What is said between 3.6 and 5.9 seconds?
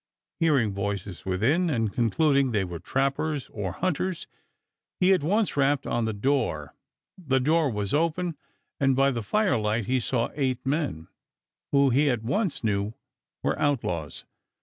hunters, he at once rapped